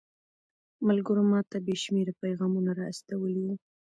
ملګرو 0.87 1.23
ماته 1.31 1.57
بې 1.65 1.75
شمېره 1.83 2.13
پيغامونه 2.21 2.71
را 2.79 2.85
استولي 2.91 3.41
وو. 3.43 3.55